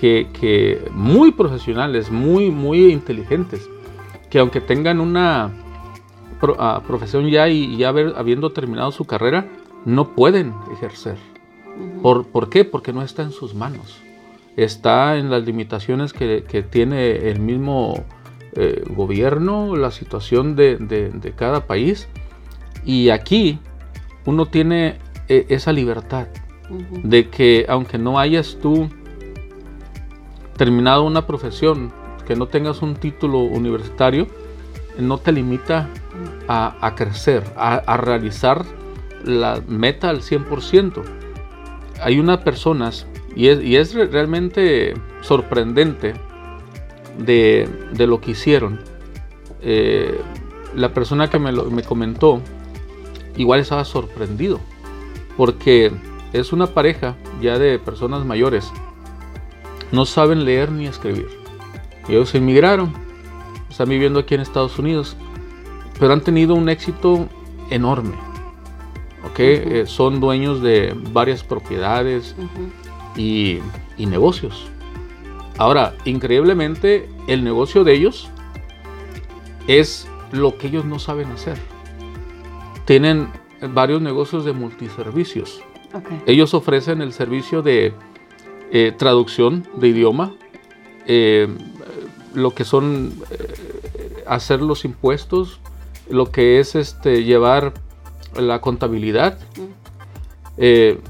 que, 0.00 0.28
que, 0.32 0.88
muy 0.92 1.32
profesionales, 1.32 2.10
muy, 2.10 2.50
muy 2.50 2.92
inteligentes, 2.92 3.68
que 4.30 4.38
aunque 4.38 4.60
tengan 4.60 5.00
una 5.00 5.52
profesión 6.86 7.28
ya 7.28 7.48
y 7.48 7.76
ya 7.76 7.88
habiendo 7.88 8.50
terminado 8.52 8.92
su 8.92 9.04
carrera, 9.04 9.48
no 9.84 10.14
pueden 10.14 10.54
ejercer. 10.72 11.16
¿Por, 12.02 12.26
¿Por, 12.26 12.48
qué? 12.50 12.64
Porque 12.64 12.92
no 12.92 13.02
está 13.02 13.22
en 13.22 13.32
sus 13.32 13.54
manos. 13.54 13.98
Está 14.56 15.16
en 15.16 15.30
las 15.30 15.44
limitaciones 15.44 16.12
que, 16.12 16.44
que 16.48 16.62
tiene 16.62 17.28
el 17.28 17.40
mismo 17.40 18.04
eh, 18.58 18.82
gobierno, 18.88 19.76
la 19.76 19.90
situación 19.90 20.56
de, 20.56 20.76
de, 20.78 21.32
cada 21.32 21.66
país. 21.66 22.08
Y 22.86 23.10
aquí 23.10 23.58
uno 24.24 24.46
tiene 24.46 24.98
eh, 25.28 25.46
esa 25.48 25.72
libertad 25.72 26.28
de 27.02 27.28
que 27.28 27.66
aunque 27.68 27.98
no 27.98 28.18
hayas 28.18 28.58
tú 28.60 28.88
terminado 30.56 31.04
una 31.04 31.26
profesión, 31.26 31.92
que 32.26 32.34
no 32.34 32.48
tengas 32.48 32.82
un 32.82 32.94
título 32.94 33.38
universitario, 33.38 34.26
no 34.98 35.18
te 35.18 35.32
limita 35.32 35.88
a, 36.48 36.94
crecer, 36.96 37.44
a, 37.56 37.96
realizar 37.96 38.64
la 39.24 39.60
meta 39.66 40.08
al 40.10 40.22
100%. 40.22 41.02
Hay 42.02 42.18
unas 42.18 42.38
personas, 42.38 43.06
y 43.34 43.48
es, 43.48 43.94
realmente 43.94 44.94
sorprendente 45.20 46.14
de, 47.18 47.68
lo 47.98 48.20
que 48.20 48.32
hicieron. 48.32 48.80
Eh, 49.60 50.18
la 50.74 50.92
persona 50.92 51.28
que 51.28 51.38
me, 51.38 51.52
me 51.52 51.82
comentó, 51.82 52.40
igual 53.36 53.60
estaba 53.60 53.84
sorprendido, 53.84 54.60
porque 55.36 55.92
es 56.32 56.52
una 56.52 56.66
pareja 56.66 57.16
ya 57.40 57.58
de 57.58 57.78
personas 57.78 58.24
mayores, 58.24 58.70
no 59.92 60.04
saben 60.04 60.44
leer 60.44 60.70
ni 60.72 60.86
escribir. 60.86 61.28
Ellos 62.08 62.34
emigraron, 62.34 62.92
están 63.68 63.88
viviendo 63.88 64.20
aquí 64.20 64.34
en 64.34 64.40
Estados 64.40 64.78
Unidos, 64.78 65.16
pero 65.98 66.12
han 66.12 66.20
tenido 66.20 66.54
un 66.54 66.68
éxito 66.68 67.28
enorme. 67.70 68.16
Eh, 69.38 69.84
son 69.86 70.18
dueños 70.20 70.62
de 70.62 70.94
varias 71.12 71.44
propiedades 71.44 72.34
y, 73.16 73.58
y 73.98 74.06
negocios. 74.06 74.66
Ahora, 75.58 75.94
increíblemente, 76.04 77.08
el 77.26 77.44
negocio 77.44 77.84
de 77.84 77.94
ellos 77.94 78.30
es 79.66 80.08
lo 80.32 80.56
que 80.56 80.68
ellos 80.68 80.84
no 80.84 80.98
saben 80.98 81.30
hacer. 81.32 81.58
Tienen 82.86 83.28
varios 83.66 84.00
negocios 84.00 84.44
de 84.44 84.52
multiservicios. 84.52 85.62
Ellos 86.26 86.54
ofrecen 86.54 87.00
el 87.00 87.12
servicio 87.12 87.62
de 87.62 87.94
eh, 88.70 88.92
traducción 88.96 89.66
de 89.76 89.88
idioma, 89.88 90.34
eh, 91.06 91.48
lo 92.34 92.54
que 92.54 92.64
son 92.64 93.14
eh, 93.30 94.24
hacer 94.26 94.60
los 94.60 94.84
impuestos, 94.84 95.60
lo 96.10 96.30
que 96.30 96.58
es 96.58 96.74
este, 96.74 97.24
llevar 97.24 97.74
la 98.36 98.60
contabilidad. 98.60 99.38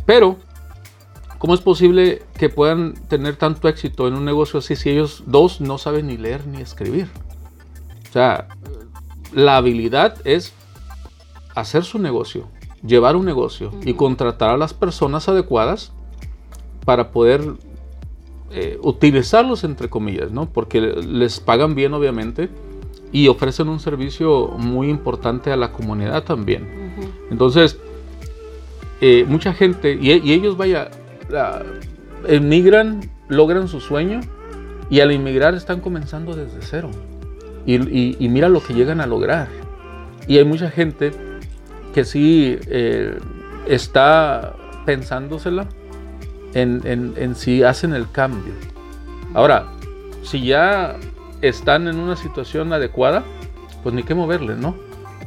pero, 0.05 0.37
¿cómo 1.39 1.55
es 1.55 1.61
posible 1.61 2.23
que 2.39 2.49
puedan 2.49 2.95
tener 3.09 3.37
tanto 3.37 3.69
éxito 3.69 4.07
en 4.07 4.15
un 4.15 4.25
negocio 4.25 4.59
así 4.59 4.77
si 4.77 4.91
ellos 4.91 5.25
dos 5.27 5.61
no 5.61 5.79
saben 5.79 6.09
ni 6.09 6.17
leer 6.17 6.47
ni 6.47 6.61
escribir? 6.61 7.09
O 8.09 8.13
sea, 8.13 8.49
la 9.33 9.57
habilidad 9.57 10.17
es 10.25 10.53
hacer 11.57 11.83
su 11.83 11.99
negocio, 11.99 12.47
llevar 12.87 13.17
un 13.17 13.25
negocio 13.25 13.73
y 13.85 13.95
contratar 13.95 14.51
a 14.51 14.57
las 14.57 14.75
personas 14.75 15.29
adecuadas 15.29 15.93
para 16.85 17.11
poder 17.11 17.43
eh, 18.53 18.79
utilizarlos 18.83 19.65
entre 19.65 19.89
comillas, 19.89 20.31
¿no? 20.31 20.49
Porque 20.49 20.81
les 20.81 21.41
pagan 21.41 21.75
bien 21.75 21.95
obviamente 21.95 22.49
y 23.11 23.29
ofrecen 23.29 23.69
un 23.69 23.81
servicio 23.81 24.49
muy 24.59 24.89
importante 24.89 25.51
a 25.51 25.57
la 25.57 25.73
comunidad 25.73 26.23
también. 26.25 26.93
Entonces, 27.31 27.79
eh, 29.01 29.25
mucha 29.29 29.53
gente, 29.53 29.99
y, 30.01 30.11
ellos 30.33 30.57
vaya, 30.57 30.91
emigran, 32.27 33.11
logran 33.29 33.69
su 33.69 33.81
sueño 33.81 34.21
y 34.91 35.01
al 35.01 35.13
inmigrar 35.13 35.55
están 35.55 35.81
comenzando 35.81 36.35
desde 36.35 36.61
cero. 36.61 36.91
Y, 37.67 38.29
mira 38.29 38.49
lo 38.49 38.63
que 38.63 38.75
llegan 38.75 39.01
a 39.01 39.07
lograr. 39.07 39.49
Y 40.29 40.39
hay 40.39 40.45
mucha 40.45 40.71
gente 40.71 41.13
que 41.97 42.05
sí 42.05 42.59
eh, 42.67 43.19
está 43.67 44.55
pensándosela 44.85 45.67
en, 46.53 47.35
si 47.37 47.63
hacen 47.63 47.95
el 47.95 48.11
cambio. 48.11 48.53
Ahora, 49.33 49.73
si 50.23 50.45
ya 50.45 50.97
están 51.41 51.89
en 51.89 51.97
una 51.97 52.15
situación 52.17 52.75
adecuada, 52.75 53.25
pues 53.83 53.95
ni 53.95 54.03
qué 54.03 54.15
moverle, 54.15 54.57
¿no? 54.57 54.77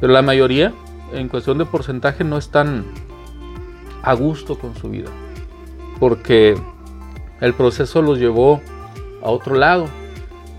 Pero 0.00 0.12
la 0.12 0.22
mayoría, 0.22 0.72
en 1.12 1.26
cuestión 1.28 1.58
de 1.58 1.64
porcentaje, 1.64 2.22
no 2.22 2.38
están 2.38 2.84
a 4.04 4.14
gusto 4.14 4.56
con 4.56 4.76
su 4.76 4.90
vida. 4.90 5.10
Porque 5.98 6.56
el 7.40 7.52
proceso 7.54 8.00
los 8.00 8.20
llevó 8.20 8.60
a 9.24 9.30
otro 9.30 9.56
lado. 9.56 9.88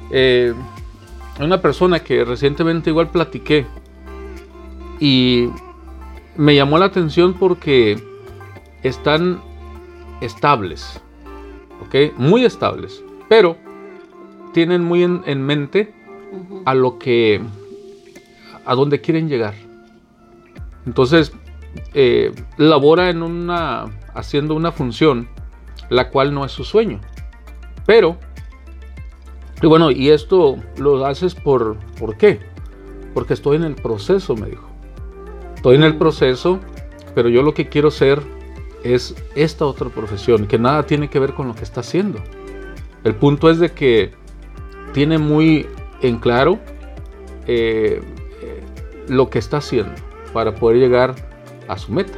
Eh, 0.10 0.53
una 1.39 1.62
persona 1.62 2.01
que 2.01 2.25
recientemente 2.25 2.89
igual 2.89 3.12
platiqué 3.12 3.65
y 5.00 5.48
me 6.36 6.56
llamó 6.56 6.78
la 6.78 6.86
atención 6.86 7.34
porque 7.34 8.02
están 8.84 9.42
estables, 10.22 11.02
¿ok? 11.86 12.18
Muy 12.18 12.46
estables, 12.46 13.04
pero 13.30 13.58
tienen 14.54 14.84
muy 14.84 15.04
en, 15.04 15.42
mente 15.44 15.94
a 16.66 16.74
lo 16.74 16.98
que, 16.98 17.42
a 18.66 18.76
dónde 18.76 19.02
quieren 19.02 19.30
llegar. 19.30 19.54
Entonces, 20.86 21.32
eh, 21.94 22.34
labora 22.58 23.10
en 23.10 23.24
una, 23.24 23.86
haciendo 24.14 24.56
una 24.56 24.72
función, 24.72 25.28
la 25.90 26.10
cual 26.10 26.34
no 26.34 26.46
es 26.46 26.52
su 26.52 26.64
sueño. 26.64 27.00
Pero, 27.86 28.18
y 29.62 29.68
bueno, 29.68 29.92
y 29.92 30.10
esto 30.10 30.58
lo 30.78 31.06
haces 31.06 31.36
por, 31.36 31.78
¿por 32.00 32.18
qué? 32.18 32.40
Porque 33.14 33.34
estoy 33.34 33.58
en 33.58 33.64
el 33.64 33.76
proceso, 33.76 34.36
me 34.36 34.48
dijo. 34.48 34.71
Estoy 35.62 35.75
en 35.75 35.84
el 35.84 35.96
proceso, 35.96 36.60
pero 37.13 37.30
yo 37.30 37.44
lo 37.44 37.53
que 37.53 37.70
quiero 37.70 37.91
ser 37.91 38.20
es 38.84 39.13
esta 39.36 39.63
otra 39.68 39.89
profesión, 39.89 40.48
que 40.48 40.58
nada 40.58 40.88
tiene 40.88 41.08
que 41.08 41.20
ver 41.20 41.36
con 41.36 41.48
lo 41.48 41.53
que 41.53 41.63
está 41.63 41.82
haciendo. 41.82 42.18
El 43.03 43.13
punto 43.13 43.48
es 43.48 43.60
de 43.60 43.70
que 43.70 44.12
tiene 44.91 45.20
muy 45.20 45.68
en 46.01 46.18
claro 46.18 46.58
eh, 47.46 48.01
eh, 48.41 48.63
lo 49.08 49.30
que 49.30 49.38
está 49.38 49.58
haciendo 49.58 49.94
para 50.34 50.56
poder 50.56 50.80
llegar 50.80 51.13
a 51.68 51.77
su 51.77 51.91
meta. 51.91 52.18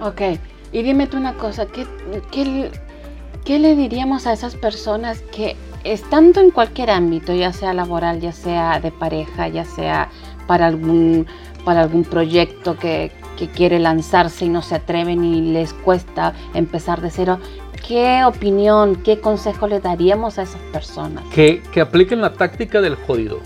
Ok, 0.00 0.38
y 0.70 0.84
dime 0.84 1.08
tú 1.08 1.16
una 1.16 1.34
cosa, 1.34 1.66
¿qué, 1.66 1.88
qué, 2.30 3.58
le 3.58 3.74
diríamos 3.74 4.28
a 4.28 4.32
esas 4.32 4.54
personas 4.54 5.22
que 5.34 5.56
estando 5.82 6.40
en 6.40 6.52
cualquier 6.52 6.90
ámbito, 6.90 7.34
ya 7.34 7.52
sea 7.52 7.74
laboral, 7.74 8.20
ya 8.20 8.30
sea 8.30 8.78
de 8.78 8.92
pareja, 8.92 9.48
ya 9.48 9.64
sea 9.64 10.08
para 10.46 10.68
algún, 10.68 11.26
para 11.64 11.82
algún 11.82 12.04
proyecto 12.04 12.76
que, 12.76 13.12
que 13.36 13.48
quiere 13.48 13.78
lanzarse 13.78 14.44
y 14.44 14.48
no 14.48 14.62
se 14.62 14.74
atreven 14.74 15.24
y 15.24 15.52
les 15.52 15.72
cuesta 15.72 16.34
empezar 16.54 17.00
de 17.00 17.10
cero, 17.10 17.38
¿qué 17.86 18.22
opinión, 18.24 18.96
qué 18.96 19.20
consejo 19.20 19.66
le 19.66 19.80
daríamos 19.80 20.38
a 20.38 20.42
esas 20.42 20.60
personas? 20.72 21.24
Que, 21.32 21.62
que 21.72 21.80
apliquen 21.80 22.20
la 22.20 22.32
táctica 22.32 22.80
del 22.80 22.96
jodido. 22.96 23.38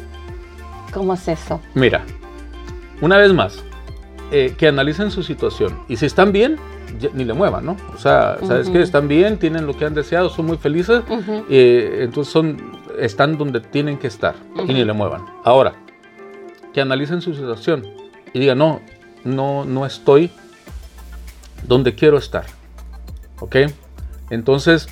¿Cómo 0.92 1.14
es 1.14 1.28
eso? 1.28 1.60
Mira, 1.74 2.04
una 3.00 3.16
vez 3.18 3.32
más, 3.32 3.62
eh, 4.30 4.54
que 4.56 4.68
analicen 4.68 5.10
su 5.10 5.22
situación 5.22 5.78
y 5.88 5.96
si 5.96 6.06
están 6.06 6.32
bien, 6.32 6.56
ni 7.14 7.24
le 7.24 7.32
muevan, 7.32 7.64
¿no? 7.64 7.76
O 7.94 7.98
sea, 7.98 8.38
¿sabes 8.46 8.68
que 8.68 8.80
Están 8.80 9.08
bien, 9.08 9.38
tienen 9.38 9.66
lo 9.66 9.76
que 9.76 9.84
han 9.84 9.94
deseado, 9.94 10.28
son 10.28 10.46
muy 10.46 10.56
felices, 10.56 11.02
eh, 11.48 12.00
entonces 12.00 12.32
son, 12.32 12.78
están 12.98 13.38
donde 13.38 13.60
tienen 13.60 13.98
que 13.98 14.06
estar 14.06 14.34
y 14.68 14.72
ni 14.72 14.84
le 14.84 14.92
muevan. 14.92 15.24
Ahora, 15.44 15.74
que 16.72 16.80
analicen 16.80 17.20
su 17.20 17.34
situación 17.34 17.86
y 18.32 18.40
digan, 18.40 18.58
no, 18.58 18.80
no, 19.24 19.64
no 19.64 19.86
estoy 19.86 20.30
donde 21.66 21.94
quiero 21.94 22.18
estar. 22.18 22.46
¿Ok? 23.40 23.56
Entonces, 24.30 24.88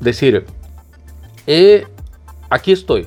decir, 0.00 0.44
eh, 1.46 1.86
aquí 2.50 2.72
estoy. 2.72 3.06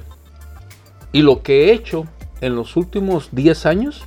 Y 1.11 1.21
lo 1.21 1.43
que 1.43 1.65
he 1.65 1.73
hecho 1.73 2.05
en 2.41 2.55
los 2.55 2.75
últimos 2.75 3.29
10 3.31 3.65
años, 3.65 4.03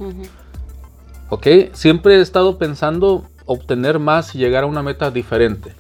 ¿ok? 1.31 1.47
Siempre 1.73 2.17
he 2.17 2.21
estado 2.21 2.59
pensando 2.59 3.25
obtener 3.47 3.99
más 3.99 4.35
y 4.35 4.39
llegar 4.39 4.65
a 4.65 4.67
una 4.67 4.83
meta 4.83 5.11
diferente. 5.11 5.73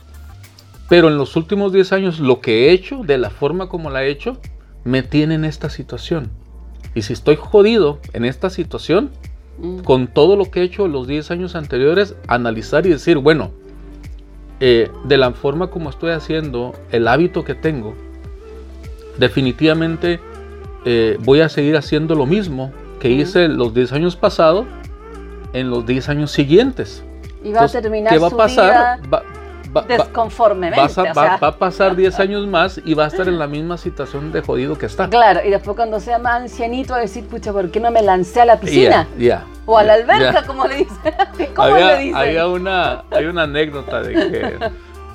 Pero 0.88 1.08
en 1.08 1.18
los 1.18 1.36
últimos 1.36 1.72
10 1.72 1.92
años 1.92 2.18
lo 2.18 2.40
que 2.40 2.66
he 2.66 2.72
hecho, 2.72 3.02
de 3.04 3.18
la 3.18 3.30
forma 3.30 3.68
como 3.68 3.90
la 3.90 4.04
he 4.04 4.10
hecho, 4.10 4.40
me 4.84 5.02
tiene 5.02 5.34
en 5.34 5.44
esta 5.44 5.68
situación. 5.68 6.30
Y 6.94 7.02
si 7.02 7.12
estoy 7.12 7.36
jodido 7.36 8.00
en 8.14 8.24
esta 8.24 8.48
situación, 8.48 9.10
Mm. 9.58 9.80
con 9.80 10.06
todo 10.06 10.36
lo 10.36 10.44
que 10.50 10.60
he 10.60 10.62
hecho 10.64 10.86
los 10.86 11.06
10 11.08 11.30
años 11.32 11.54
anteriores, 11.56 12.14
analizar 12.28 12.86
y 12.86 12.90
decir, 12.90 13.18
bueno, 13.18 13.50
eh, 14.60 14.90
de 15.04 15.16
la 15.18 15.32
forma 15.32 15.68
como 15.68 15.90
estoy 15.90 16.12
haciendo, 16.12 16.74
el 16.92 17.08
hábito 17.08 17.44
que 17.44 17.54
tengo, 17.54 17.94
definitivamente 19.18 20.20
eh, 20.84 21.18
voy 21.24 21.40
a 21.40 21.48
seguir 21.48 21.76
haciendo 21.76 22.14
lo 22.14 22.26
mismo 22.26 22.72
que 23.00 23.10
hice 23.10 23.48
los 23.48 23.74
10 23.74 23.92
años 23.92 24.16
pasados 24.16 24.66
en 25.52 25.70
los 25.70 25.86
10 25.86 26.08
años 26.08 26.30
siguientes. 26.30 27.02
Y 27.42 27.52
va 27.52 27.62
a 27.64 27.68
terminar 27.68 28.12
¿Qué 28.12 28.18
va 28.18 28.28
a 28.28 28.30
pasar? 28.30 29.00
va- 29.12 29.22
va- 29.76 29.82
desconformemente. 29.82 30.80
vas 30.80 30.98
a- 30.98 31.02
o 31.02 31.06
va, 31.06 31.14
sea, 31.14 31.37
va 31.37 31.48
a 31.48 31.56
pasar 31.58 31.96
10 31.96 32.18
años 32.20 32.46
más 32.46 32.80
y 32.84 32.94
va 32.94 33.04
a 33.04 33.06
estar 33.08 33.28
en 33.28 33.38
la 33.38 33.46
misma 33.46 33.76
situación 33.78 34.32
de 34.32 34.40
jodido 34.42 34.76
que 34.78 34.87
está. 34.87 35.08
Claro, 35.08 35.40
y 35.46 35.50
después 35.50 35.76
cuando 35.76 36.00
sea 36.00 36.18
más 36.18 36.42
ancianito 36.42 36.92
va 36.92 36.98
a 36.98 37.02
decir, 37.02 37.26
pucha, 37.26 37.52
¿por 37.52 37.70
qué 37.70 37.80
no 37.80 37.90
me 37.90 38.02
lancé 38.02 38.40
a 38.40 38.44
la 38.44 38.60
piscina? 38.60 39.06
Ya. 39.18 39.44
O 39.66 39.76
a 39.78 39.82
la 39.82 39.94
alberca, 39.94 40.44
como 40.46 40.66
le 40.66 40.76
dicen. 40.76 40.96
¿Cómo 41.54 41.68
había, 41.68 41.87
le 41.96 41.98
dicen? 41.98 42.16
había 42.16 42.46
una, 42.46 43.04
hay 43.10 43.25
una 43.26 43.42
anécdota 43.42 44.00
de 44.02 44.14
que, 44.14 44.58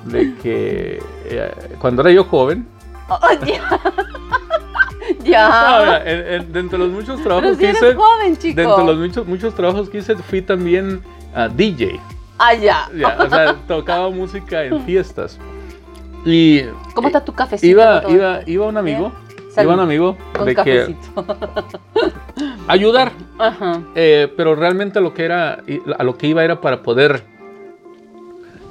de 0.04 0.34
que 0.36 1.02
eh, 1.26 1.52
cuando 1.80 2.02
era 2.02 2.10
yo 2.12 2.24
joven, 2.24 2.66
Oh, 3.08 3.18
ya. 3.46 3.60
ya. 5.24 5.48
no, 5.78 5.84
mira, 5.84 6.10
en- 6.10 6.26
en- 6.40 6.52
dentro 6.52 6.78
de 6.78 6.84
los 6.84 6.92
muchos 6.94 7.22
trabajos 7.22 7.52
si 7.52 7.58
que 7.58 7.68
eres 7.70 7.82
hice, 7.82 7.94
joven, 7.94 8.36
chico. 8.38 8.56
dentro 8.60 8.76
de 8.78 8.84
los 8.84 8.96
muchos, 8.96 9.26
muchos 9.26 9.54
trabajos 9.54 9.90
que 9.90 9.98
hice, 9.98 10.16
fui 10.16 10.40
también 10.42 11.02
a 11.34 11.48
DJ. 11.48 12.00
Ah, 12.38 12.54
ya. 12.54 12.88
Ya, 12.94 13.16
o 13.18 13.28
sea, 13.28 13.54
tocaba 13.68 14.10
música 14.10 14.64
en 14.64 14.80
fiestas. 14.84 15.38
Y 16.24 16.62
¿Cómo 16.94 17.08
está 17.08 17.24
tu 17.24 17.32
cafecito? 17.32 17.70
iba, 17.70 18.02
iba, 18.08 18.40
iba 18.46 18.66
un 18.66 18.76
amigo, 18.76 19.12
Salud. 19.50 19.68
iba 19.68 19.74
un 19.74 19.80
amigo 19.80 20.16
Con 20.32 20.46
de 20.46 20.54
que 20.54 20.64
cafecito. 20.64 21.26
ayudar, 22.68 23.12
Ajá. 23.38 23.82
eh, 23.94 24.32
pero 24.36 24.54
realmente 24.54 25.00
lo 25.00 25.12
que 25.14 25.24
era, 25.24 25.62
a 25.98 26.02
lo 26.02 26.16
que 26.16 26.26
iba 26.26 26.42
era 26.42 26.60
para 26.60 26.82
poder, 26.82 27.22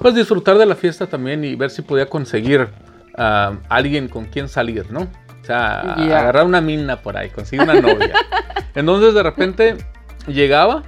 pues 0.01 0.15
disfrutar 0.15 0.57
de 0.57 0.65
la 0.65 0.75
fiesta 0.75 1.07
también 1.07 1.43
y 1.43 1.55
ver 1.55 1.69
si 1.69 1.83
podía 1.83 2.07
conseguir 2.07 2.69
a 3.15 3.53
alguien 3.69 4.07
con 4.07 4.25
quien 4.25 4.49
salir, 4.49 4.91
¿no? 4.91 5.01
O 5.01 5.45
sea, 5.45 5.81
agarrar 5.93 6.45
una 6.45 6.61
mina 6.61 7.01
por 7.01 7.17
ahí, 7.17 7.29
conseguir 7.29 7.63
una 7.69 7.79
novia. 7.79 8.13
Entonces 8.75 9.13
de 9.13 9.21
repente 9.21 9.77
llegaba 10.25 10.83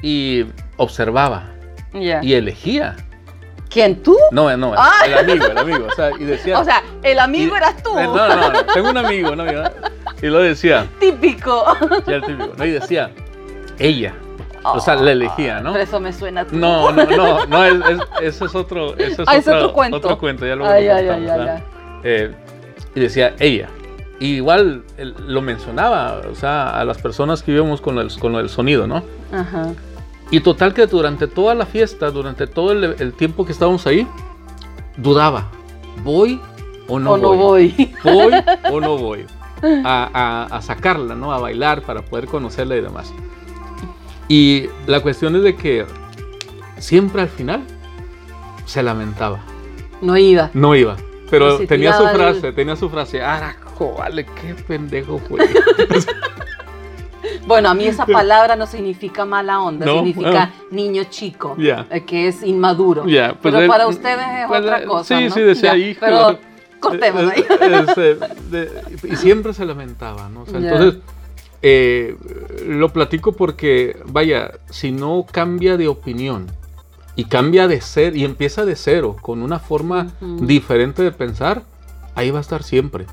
y 0.00 0.46
observaba 0.78 1.51
Ya. 1.94 2.20
y 2.22 2.34
elegía. 2.34 2.96
¿Quién 3.68 4.02
tú? 4.02 4.16
No, 4.32 4.54
no, 4.56 4.74
Ah. 4.76 4.92
el 5.06 5.14
amigo, 5.18 5.46
el 5.46 5.58
amigo. 5.58 5.86
O 5.90 5.94
sea, 5.94 6.10
y 6.18 6.24
decía. 6.24 6.58
O 6.60 6.64
sea, 6.64 6.82
el 7.02 7.18
amigo 7.18 7.54
y- 7.54 7.58
eras 7.58 7.82
tú. 7.82 7.98
Eh, 7.98 8.04
No, 8.04 8.14
no, 8.28 8.50
no, 8.52 8.64
tengo 8.66 8.90
un 8.90 8.98
amigo, 8.98 9.32
un 9.32 9.40
amigo. 9.40 9.62
Y 10.20 10.26
lo 10.26 10.38
decía, 10.40 10.86
Típico. 11.00 11.64
ya 12.06 12.16
el 12.16 12.22
típico, 12.22 12.52
¿no? 12.56 12.64
Y 12.64 12.70
decía, 12.70 13.10
ella. 13.78 14.14
O 14.64 14.78
sea, 14.78 14.94
la 14.94 15.10
elegía, 15.12 15.60
¿no? 15.60 15.72
Pero 15.72 15.84
eso 15.84 15.98
me 16.00 16.12
suena 16.12 16.42
a 16.42 16.44
tú. 16.46 16.56
No, 16.56 16.92
no, 16.92 17.04
no, 17.04 17.46
no, 17.46 17.64
es, 17.64 17.74
es- 17.90 18.00
eso 18.34 18.44
es 18.46 18.54
otro, 18.54 18.94
eso 18.96 19.22
es 19.22 19.28
Ah, 19.28 19.36
es 19.36 19.48
otro, 19.48 19.58
otro 19.58 19.72
cuento. 19.72 19.96
otro 19.96 20.18
cuento, 20.18 20.46
ya 20.46 20.54
lo 20.54 20.66
Ay, 20.66 20.86
ay, 20.88 21.08
ay, 21.08 21.62
Eh, 22.04 22.32
y 22.94 23.00
decía 23.00 23.34
ella. 23.40 23.68
Y 24.20 24.36
igual 24.36 24.84
él 24.98 25.16
lo 25.26 25.40
mencionaba, 25.42 26.20
o 26.30 26.34
sea, 26.36 26.78
a 26.78 26.84
las 26.84 26.98
personas 26.98 27.42
que 27.42 27.50
íbamos 27.52 27.80
con 27.80 27.98
el, 27.98 28.16
con 28.20 28.36
el 28.36 28.48
sonido, 28.48 28.86
¿no? 28.86 29.02
Ajá. 29.32 29.72
Y 30.32 30.40
total 30.40 30.74
que 30.74 30.86
durante 30.86 31.28
toda 31.28 31.54
la 31.54 31.66
fiesta, 31.66 32.10
durante 32.10 32.46
todo 32.48 32.72
el, 32.72 32.84
el 32.98 33.12
tiempo 33.12 33.44
que 33.46 33.52
estábamos 33.52 33.86
ahí, 33.86 34.06
dudaba, 34.96 35.50
¿voy 36.02 36.40
o 36.88 36.98
no 36.98 37.12
o 37.12 37.16
no 37.18 37.34
voy. 37.34 37.94
voy 38.04 38.32
o 38.72 38.80
no 38.80 38.96
voy 38.98 39.26
a, 39.84 40.10
a- 40.50 40.56
a 40.56 40.62
sacarla, 40.62 41.14
¿no? 41.14 41.32
A 41.32 41.38
bailar 41.38 41.82
para 41.82 42.02
poder 42.02 42.26
conocerla 42.26 42.76
y 42.76 42.80
demás. 42.80 43.12
Y 44.26 44.68
la 44.86 45.00
cuestión 45.00 45.36
es 45.36 45.42
de 45.42 45.54
que 45.54 45.86
siempre 46.78 47.22
al 47.22 47.28
final 47.28 47.62
se 48.64 48.82
lamentaba, 48.82 49.40
No 50.00 50.16
iba. 50.16 50.50
no 50.54 50.74
iba. 50.74 50.96
Pero 51.30 51.58
tenía 51.66 51.96
su 51.96 52.06
frase, 52.08 52.52
tenía 52.52 52.76
su 52.76 52.88
frase, 52.90 53.22
arajo, 53.22 53.94
vale, 53.98 54.24
qué 54.24 54.54
pendejo 54.54 55.18
fue. 55.18 55.40
Bueno, 57.46 57.68
a 57.70 57.74
mí 57.74 57.86
esa 57.86 58.06
palabra 58.20 58.56
no 58.56 58.66
significa 58.66 59.24
mala 59.24 59.60
onda, 59.60 59.86
No, 59.86 59.96
significa 59.96 60.42
ah. 60.44 60.52
niño 60.70 61.04
chico, 61.04 61.56
eh, 61.58 62.02
que 62.06 62.28
es 62.28 62.42
inmaduro. 62.42 63.02
Pues 63.04 63.32
pero 63.42 63.66
para 63.68 63.86
ustedes 63.86 64.26
es 64.40 64.46
pues, 64.48 64.60
otra 64.60 64.82
eh, 64.82 64.86
cosa. 64.86 65.18
sí, 65.18 65.24
¿no? 65.28 65.34
sí, 65.34 65.40
decía, 65.40 65.76
hijo. 65.76 66.00
Pero 66.00 66.38
cortemos 66.80 67.32
ahí. 67.32 67.44
Eh, 67.60 67.84
este, 67.86 68.14
de- 68.50 68.82
y 69.10 69.16
siempre 69.16 69.52
se 69.54 69.64
lamentaba, 69.64 70.28
¿no? 70.28 70.42
O 70.42 70.46
sea, 70.46 70.58
Ya. 70.60 70.70
Entonces, 70.70 71.00
eh, 71.62 72.16
lo 72.66 72.88
platico 72.92 73.32
porque, 73.32 73.96
vaya, 74.06 74.52
si 74.70 74.90
no 74.90 75.24
cambia 75.30 75.76
de 75.76 75.86
opinión 75.88 76.46
y 77.14 77.26
cambia 77.26 77.68
de 77.68 77.80
ser 77.80 78.16
y 78.16 78.24
empieza 78.24 78.64
de 78.64 78.74
cero 78.74 79.16
con 79.20 79.42
una 79.42 79.58
forma 79.60 80.08
diferente 80.20 81.02
de 81.02 81.12
pensar, 81.12 81.62
ahí 82.16 82.30
va 82.32 82.38
a 82.38 82.40
estar 82.40 82.62
siempre. 82.64 83.06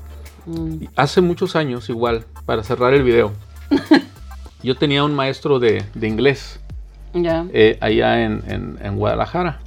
Mm, 0.46 0.86
Hace 0.96 1.20
muchos 1.20 1.54
años, 1.54 1.88
igual, 1.90 2.24
para 2.46 2.64
cerrar 2.64 2.92
el 2.94 3.04
video, 3.04 3.30
yo 4.62 4.76
tenía 4.76 5.04
un 5.04 5.14
maestro 5.14 5.58
de, 5.58 5.84
de 5.94 6.08
inglés 6.08 6.60
eh, 7.52 7.76
allá 7.80 8.24
en, 8.24 8.42
en- 8.46 8.78
en 8.82 8.96
Guadalajara. 8.96 9.60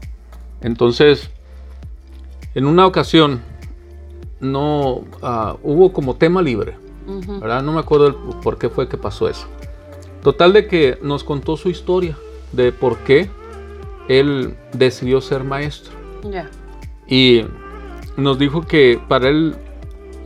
Entonces, 0.61 1.29
en 2.55 2.65
una 2.65 2.85
ocasión, 2.87 3.41
no 4.39 5.03
ah, 5.21 5.55
hubo 5.63 5.91
como 5.93 6.15
tema 6.15 6.41
libre. 6.41 6.75
¿verdad? 7.41 7.61
No 7.63 7.73
me 7.73 7.79
acuerdo 7.79 8.07
el- 8.07 8.15
por 8.41 8.57
qué 8.57 8.69
fue 8.69 8.87
que 8.87 8.97
pasó 8.97 9.27
eso. 9.27 9.47
Total 10.21 10.53
de 10.53 10.67
que 10.67 10.97
nos 11.01 11.23
contó 11.25 11.57
su 11.57 11.69
historia 11.69 12.17
de 12.53 12.71
por 12.71 12.99
qué 12.99 13.29
él 14.07 14.55
decidió 14.73 15.19
ser 15.19 15.43
maestro. 15.43 15.91
Y 17.07 17.43
nos 18.15 18.37
dijo 18.39 18.61
que 18.61 19.01
para 19.09 19.27
él 19.27 19.55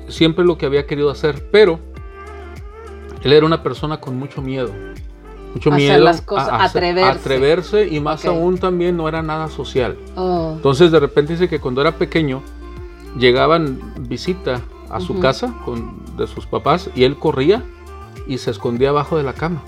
siempre 0.07 0.45
lo 0.45 0.57
que 0.57 0.67
había 0.67 0.85
querido 0.85 1.09
hacer, 1.09 1.49
pero 1.51 1.79
él 3.27 3.33
era 3.33 3.45
una 3.45 3.61
persona 3.61 3.99
con 3.99 4.17
mucho 4.17 4.41
miedo. 4.41 4.71
Mucho 5.53 5.69
Hacer 5.69 5.81
miedo 5.81 5.99
las 5.99 6.21
cosas, 6.21 6.47
a, 6.47 6.63
atreverse. 6.63 7.19
atreverse 7.19 7.87
y 7.89 7.99
más 7.99 8.23
aún 8.23 8.57
también 8.57 8.95
no 8.95 9.09
era 9.09 9.21
nada 9.21 9.49
social. 9.49 9.97
Oh. 10.15 10.53
Entonces 10.55 10.93
de 10.93 10.99
repente 11.01 11.33
dice 11.33 11.49
que 11.49 11.59
cuando 11.59 11.81
era 11.81 11.97
pequeño 11.97 12.41
llegaban 13.17 13.81
visita 14.07 14.61
a 14.89 15.01
su 15.01 15.19
casa 15.19 15.53
con, 15.65 16.05
de 16.15 16.25
sus 16.25 16.45
papás 16.45 16.89
y 16.95 17.03
él 17.03 17.17
corría 17.17 17.65
y 18.27 18.37
se 18.37 18.51
escondía 18.51 18.89
abajo 18.89 19.17
de 19.17 19.23
la 19.23 19.33
cama. 19.33 19.61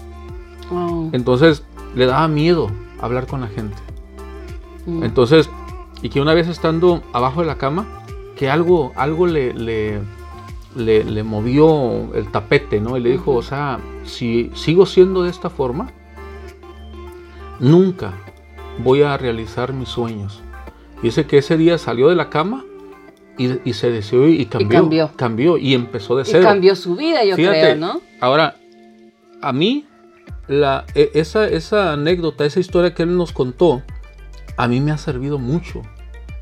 Oh. 0.71 1.09
Entonces 1.11 1.63
le 1.95 2.05
daba 2.05 2.29
miedo 2.29 2.71
hablar 3.01 3.27
con 3.27 3.41
la 3.41 3.47
gente. 3.47 3.75
Mm. 4.85 5.03
Entonces, 5.03 5.49
y 6.01 6.07
que 6.07 6.21
una 6.21 6.33
vez 6.33 6.47
estando 6.47 7.03
abajo 7.11 7.41
de 7.41 7.47
la 7.47 7.57
cama, 7.57 7.85
que 8.37 8.49
algo, 8.49 8.93
algo 8.95 9.27
le, 9.27 9.53
le, 9.53 9.99
le, 10.75 11.03
le 11.03 11.23
movió 11.23 12.13
el 12.13 12.31
tapete, 12.31 12.79
¿no? 12.79 12.97
Y 12.97 13.01
le 13.01 13.11
dijo, 13.11 13.33
o 13.35 13.41
sea, 13.41 13.79
si 14.05 14.51
sigo 14.53 14.85
siendo 14.85 15.23
de 15.23 15.29
esta 15.29 15.49
forma, 15.49 15.91
nunca 17.59 18.13
voy 18.83 19.01
a 19.03 19.17
realizar 19.17 19.73
mis 19.73 19.89
sueños. 19.89 20.41
Dice 21.01 21.25
que 21.25 21.37
ese 21.39 21.57
día 21.57 21.77
salió 21.77 22.09
de 22.09 22.15
la 22.15 22.29
cama 22.29 22.65
y, 23.37 23.57
y 23.69 23.73
se 23.73 23.89
deseó 23.89 24.27
y 24.27 24.45
cambió, 24.45 24.79
cambió. 24.81 25.11
cambió 25.15 25.57
y 25.57 25.73
empezó 25.73 26.15
de 26.15 26.23
y 26.23 26.25
cero. 26.25 26.43
cambió 26.43 26.75
su 26.75 26.95
vida, 26.95 27.23
yo 27.23 27.35
Fíjate, 27.35 27.59
creo, 27.61 27.75
¿no? 27.77 28.01
Ahora, 28.19 28.55
a 29.41 29.53
mí, 29.53 29.85
la, 30.47 30.85
e- 30.95 31.11
esa, 31.13 31.47
esa 31.47 31.93
anécdota, 31.93 32.45
esa 32.45 32.59
historia 32.59 32.93
que 32.93 33.03
él 33.03 33.15
nos 33.15 33.31
contó, 33.31 33.81
a 34.57 34.67
mí 34.67 34.81
me 34.81 34.91
ha 34.91 34.97
servido 34.97 35.39
mucho 35.39 35.81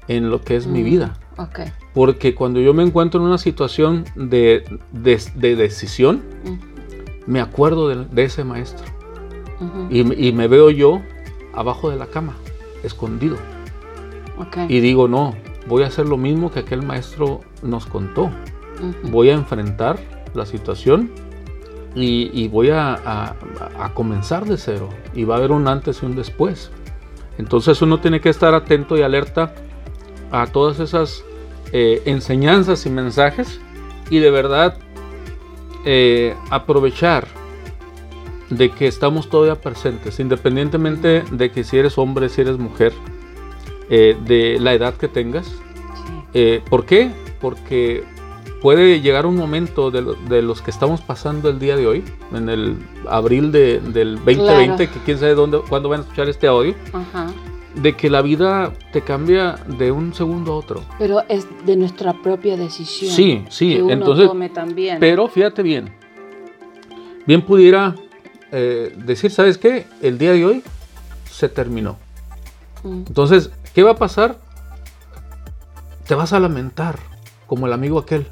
en 0.08 0.30
lo 0.32 0.42
que 0.42 0.56
es 0.56 0.66
mi 0.66 0.82
Mm, 0.82 0.86
vida. 0.86 1.14
Ok. 1.38 1.60
Porque 1.98 2.36
cuando 2.36 2.60
yo 2.60 2.76
me 2.76 2.84
encuentro 2.84 3.20
en 3.20 3.26
una 3.26 3.40
situación 3.40 4.06
de, 4.16 4.64
de- 4.92 5.20
de 5.34 5.56
decisión, 5.56 6.22
me 7.26 7.42
acuerdo 7.42 7.88
de, 7.90 8.06
de 8.06 8.24
ese 8.24 8.44
maestro. 8.44 8.86
Y, 9.90 10.04
me- 10.04 10.14
y 10.14 10.32
me 10.32 10.48
veo 10.48 10.70
yo 10.70 11.02
abajo 11.56 11.90
de 11.90 11.96
la 11.96 12.06
cama, 12.06 12.36
escondido. 12.84 13.38
Y 14.70 14.80
digo, 14.80 15.08
no, 15.08 15.34
voy 15.68 15.82
a 15.82 15.88
hacer 15.88 16.08
lo 16.08 16.18
mismo 16.18 16.52
que 16.52 16.60
aquel 16.60 16.84
maestro 16.84 17.42
nos 17.64 17.88
contó. 17.88 18.30
voy 19.10 19.32
a 19.32 19.34
enfrentar 19.34 19.98
la 20.36 20.46
situación 20.46 21.10
y, 21.96 22.30
y 22.32 22.48
voy 22.48 22.70
a, 22.70 22.94
a- 22.94 23.36
a 23.80 23.94
comenzar 23.96 24.46
de 24.46 24.58
cero. 24.58 24.90
Y 25.16 25.24
va 25.24 25.34
a 25.34 25.38
haber 25.40 25.52
un 25.52 25.68
antes 25.68 26.04
y 26.04 26.06
un 26.06 26.16
después. 26.16 26.70
Entonces 27.40 27.82
uno 27.82 28.00
tiene 28.00 28.22
que 28.22 28.30
estar 28.30 28.54
atento 28.54 28.96
y 28.98 29.02
alerta 29.02 29.52
a 30.30 30.46
todas 30.46 30.80
esas 30.80 31.24
eh, 31.72 32.02
enseñanzas 32.06 32.86
y 32.86 32.90
mensajes 32.90 33.60
y 34.10 34.20
de 34.20 34.32
verdad 34.32 34.78
eh, 35.86 36.36
aprovechar 36.50 37.28
de 38.50 38.72
que 38.72 38.88
estamos 38.88 39.30
todavía 39.30 39.56
presentes, 39.56 40.20
independientemente 40.20 41.24
de 41.32 41.52
que 41.52 41.64
si 41.64 41.78
eres 41.78 41.98
hombre, 41.98 42.30
si 42.30 42.42
eres 42.42 42.58
mujer, 42.58 42.94
eh, 43.90 44.16
de 44.26 44.58
la 44.60 44.74
edad 44.74 44.94
que 44.96 45.08
tengas, 45.08 45.52
eh, 46.34 46.62
¿Por 46.70 46.86
qué? 46.86 47.10
Porque 47.40 48.04
puede 48.62 49.00
llegar 49.02 49.26
un 49.26 49.36
momento 49.38 49.92
de, 49.92 50.02
lo- 50.02 50.14
de 50.14 50.42
los 50.42 50.62
que 50.62 50.72
estamos 50.72 51.02
pasando 51.02 51.50
el 51.50 51.58
día 51.58 51.76
de 51.78 51.88
hoy, 51.88 52.04
en 52.34 52.50
el 52.50 52.76
abril 53.10 53.52
de- 53.52 53.80
del 53.80 54.16
2020, 54.18 54.36
Claro. 54.76 54.78
que 54.78 55.00
quién 55.06 55.18
sabe 55.20 55.36
dónde, 55.36 55.60
cuándo 55.70 55.90
van 55.90 56.02
a 56.02 56.04
escuchar 56.04 56.28
este 56.30 56.48
audio, 56.48 56.76
Ajá. 56.94 57.28
De 57.82 57.96
que 57.96 58.10
la 58.10 58.22
vida 58.22 58.74
te 58.92 59.02
cambia 59.02 59.56
de 59.68 59.92
un 59.92 60.14
segundo 60.14 60.54
a 60.54 60.56
otro. 60.58 60.84
Pero 60.98 61.24
es 61.30 61.48
de 61.66 61.76
nuestra 61.76 62.14
propia 62.22 62.58
decisión. 62.58 63.12
Sí, 63.12 63.46
sí, 63.50 63.76
Que 63.76 63.84
uno 63.84 63.94
entonces, 63.94 64.28
tome 64.28 64.50
también. 64.50 64.98
pero 65.00 65.28
fíjate 65.28 65.62
bien, 65.64 65.94
bien 67.26 67.42
pudiera 67.44 67.96
eh, 68.52 68.96
decir, 69.06 69.32
¿sabes 69.32 69.58
qué? 69.58 69.86
El 70.02 70.18
día 70.18 70.34
de 70.34 70.46
hoy 70.46 70.64
se 71.30 71.50
terminó. 71.50 71.98
Mm, 72.84 73.04
Entonces, 73.08 73.52
¿qué 73.74 73.84
va 73.84 73.92
a 73.92 73.96
pasar? 73.96 74.38
te 76.08 76.16
vas 76.16 76.32
a 76.32 76.40
lamentar, 76.40 76.98
como 77.48 77.68
el 77.68 77.74
amigo 77.74 78.00
aquel, 78.00 78.28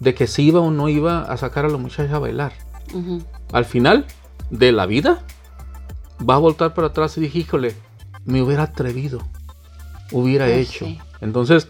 de 0.00 0.14
que 0.14 0.26
si 0.26 0.42
iba 0.42 0.58
o 0.60 0.72
no 0.72 0.88
iba 0.88 1.22
a 1.22 1.36
sacar 1.36 1.64
a 1.64 1.68
la 1.68 1.76
muchacha 1.78 2.16
a 2.16 2.18
bailar. 2.18 2.52
Al 3.52 3.64
final 3.64 4.06
de 4.50 4.72
la 4.72 4.86
vida, 4.86 5.22
va 6.28 6.34
a 6.34 6.38
voltar 6.38 6.74
para 6.74 6.88
atrás 6.88 7.16
y 7.16 7.20
dije, 7.20 7.38
híjole, 7.38 7.74
me 8.24 8.42
hubiera 8.42 8.64
atrevido, 8.64 9.20
hubiera 10.12 10.46
pues 10.46 10.68
hecho. 10.68 10.86
Entonces, 11.20 11.68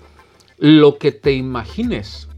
lo 0.59 0.99
que 0.99 1.13
te 1.13 1.33
imagines, 1.33 2.29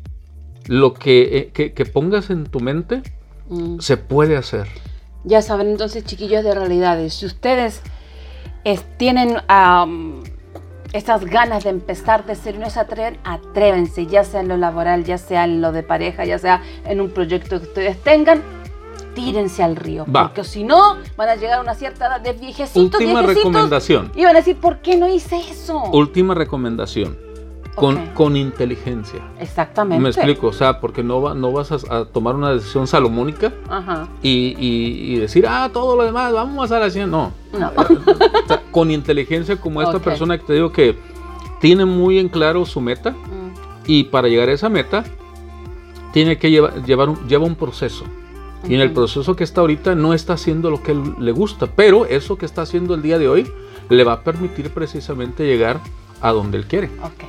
lo 0.66 0.94
que, 0.94 1.52
eh, 1.54 1.84
pongas 1.86 2.30
en 2.30 2.44
tu 2.44 2.60
mente, 2.60 3.02
mm. 3.48 3.80
se 3.80 3.96
puede 3.96 4.36
hacer. 4.36 4.68
Ya 5.24 5.42
saben, 5.42 5.68
entonces, 5.68 6.04
chiquillos 6.04 6.44
de 6.44 6.54
realidades, 6.54 7.14
si 7.14 7.26
ustedes 7.26 7.82
tienen 8.96 9.38
estas 10.92 11.24
ganas 11.24 11.64
de 11.64 11.70
empezar 11.70 12.26
de 12.26 12.34
ser 12.34 12.58
no 12.58 12.70
se 12.70 12.80
atreven, 12.80 13.18
atrévense, 13.24 14.06
ya 14.06 14.24
sea 14.24 14.40
en 14.40 14.48
lo 14.48 14.56
laboral, 14.56 15.04
ya 15.04 15.18
sea 15.18 15.44
en 15.44 15.60
lo 15.60 15.72
de 15.72 15.82
pareja, 15.82 16.24
ya 16.24 16.38
sea 16.38 16.62
en 16.84 17.00
un 17.00 17.10
proyecto 17.10 17.60
que 17.60 17.66
ustedes 17.66 18.02
tengan, 18.02 18.42
tírense 19.14 19.62
al 19.62 19.76
río. 19.76 20.04
Porque 20.10 20.44
si 20.44 20.64
no, 20.64 20.96
van 21.16 21.28
a 21.28 21.36
llegar 21.36 21.58
a 21.58 21.62
una 21.62 21.74
cierta 21.74 22.06
edad 22.06 22.20
de 22.20 22.32
viejecitos. 22.32 23.00
Última 23.00 23.22
recomendación. 23.22 24.12
Y 24.14 24.24
van 24.24 24.36
a 24.36 24.38
decir, 24.38 24.56
¿por 24.56 24.78
qué 24.78 24.96
no 24.96 25.08
hice 25.08 25.38
eso? 25.38 25.82
Última 25.92 26.34
recomendación. 26.34 27.16
Con, 27.74 28.08
con, 28.08 28.36
inteligencia. 28.36 29.20
Exactamente. 29.40 30.02
Me 30.02 30.10
explico, 30.10 30.48
o 30.48 30.52
sea, 30.52 30.78
porque 30.78 31.02
no, 31.02 31.22
va, 31.22 31.32
no 31.32 31.52
vas 31.52 31.72
a, 31.72 32.04
tomar 32.04 32.34
una 32.34 32.52
decisión 32.52 32.86
salomónica 32.86 33.50
Y, 34.22 34.54
y, 34.58 35.16
decir, 35.16 35.46
ah, 35.48 35.70
todo 35.72 35.96
lo 35.96 36.04
demás, 36.04 36.34
vamos 36.34 36.60
a 36.60 36.64
hacer 36.64 36.82
así. 36.82 37.10
No. 37.10 37.32
no. 37.58 37.72
con 38.70 38.90
inteligencia, 38.90 39.56
como 39.56 39.80
esta 39.80 39.98
persona 40.00 40.36
que 40.36 40.44
te 40.44 40.52
digo 40.52 40.70
que 40.70 40.98
tiene 41.60 41.86
muy 41.86 42.18
en 42.18 42.28
claro 42.28 42.66
su 42.66 42.80
meta 42.80 43.12
mm. 43.12 43.54
y 43.86 44.04
para 44.04 44.28
llegar 44.28 44.50
a 44.50 44.52
esa 44.52 44.68
meta 44.68 45.04
tiene 46.12 46.36
que 46.36 46.50
llevar, 46.50 46.84
llevar 46.84 47.08
un, 47.08 47.26
lleva 47.26 47.46
un 47.46 47.54
proceso. 47.54 48.04
Y 48.64 48.74
en 48.74 48.80
el 48.80 48.92
proceso 48.92 49.34
que 49.34 49.44
está 49.44 49.60
ahorita 49.60 49.94
no 49.94 50.14
está 50.14 50.34
haciendo 50.34 50.70
lo 50.70 50.82
que 50.82 50.94
le 50.94 51.32
gusta, 51.32 51.66
pero 51.66 52.06
eso 52.06 52.36
que 52.38 52.46
está 52.46 52.62
haciendo 52.62 52.94
el 52.94 53.02
día 53.02 53.18
de 53.18 53.28
hoy 53.28 53.50
le 53.88 54.04
va 54.04 54.14
a 54.14 54.20
permitir 54.20 54.70
precisamente 54.70 55.44
llegar 55.44 55.80
a 56.20 56.32
donde 56.32 56.58
él 56.58 56.66
quiere. 56.66 56.90
Ok. 57.02 57.24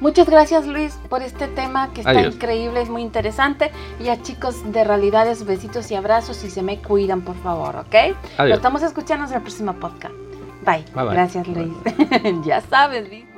Muchas 0.00 0.28
gracias 0.28 0.66
Luis 0.66 0.98
por 1.08 1.22
este 1.22 1.46
tema 1.46 1.92
que 1.92 2.00
está 2.00 2.22
increíble, 2.22 2.82
es 2.82 2.88
muy 2.88 3.02
interesante. 3.02 3.70
Y 4.00 4.08
a 4.08 4.20
chicos 4.20 4.72
de 4.72 4.82
realidades, 4.82 5.46
besitos 5.46 5.90
y 5.92 5.94
abrazos 5.94 6.42
y 6.42 6.50
se 6.50 6.62
me 6.62 6.78
cuidan 6.78 7.20
por 7.20 7.36
favor, 7.36 7.76
¿ok? 7.76 7.94
Adiós. 7.94 8.48
Lo 8.48 8.54
estamos 8.56 8.82
escuchando 8.82 9.28
en 9.28 9.34
el 9.34 9.42
próximo 9.42 9.74
podcast. 9.74 10.14
Bye. 10.64 10.84
Gracias 10.92 11.46
Luis. 11.46 11.72
ya 12.44 12.60
sabes, 12.62 13.08
Luis. 13.08 13.31